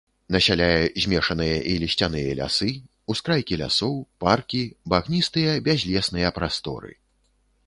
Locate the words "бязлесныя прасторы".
5.69-6.91